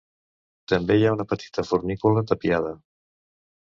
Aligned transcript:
També 0.73 0.95
hi 1.01 1.05
ha 1.05 1.13
una 1.17 1.27
petita 1.35 1.69
fornícula 1.71 2.27
tapiada. 2.35 2.77